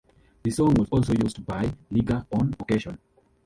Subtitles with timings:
[0.41, 2.97] The song was also used by Liger on occasion.